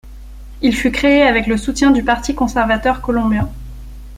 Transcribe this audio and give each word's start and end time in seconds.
Il 0.63 0.75
fut 0.75 0.89
créé 0.91 1.21
avec 1.21 1.45
le 1.45 1.57
soutien 1.57 1.91
du 1.91 2.01
Parti 2.03 2.33
conservateur 2.33 3.01
colombien. 3.01 3.47